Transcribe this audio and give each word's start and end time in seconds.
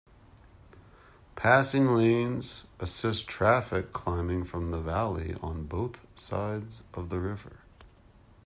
Passing 1.35 1.89
lanes 1.95 2.65
assist 2.79 3.27
traffic 3.27 3.93
climbing 3.93 4.45
from 4.45 4.71
the 4.71 4.81
valley 4.81 5.35
on 5.43 5.67
both 5.67 5.99
sides 6.17 6.81
of 6.95 7.09
the 7.09 7.19
river. 7.19 7.59